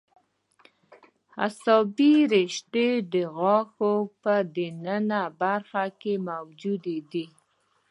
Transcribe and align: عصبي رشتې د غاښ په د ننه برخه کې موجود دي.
عصبي 1.45 2.13
رشتې 2.33 2.87
د 3.13 3.13
غاښ 3.37 3.69
په 4.21 4.33
د 4.55 4.57
ننه 4.85 5.21
برخه 5.41 5.83
کې 6.01 6.13
موجود 6.29 6.83
دي. 7.11 7.25